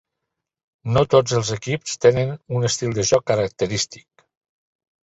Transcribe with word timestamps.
No 0.95 1.03
tots 1.15 1.35
els 1.41 1.51
equips 1.57 2.01
tenen 2.07 2.35
un 2.61 2.67
estil 2.71 2.97
de 2.99 3.07
joc 3.13 3.31
característic. 3.35 4.29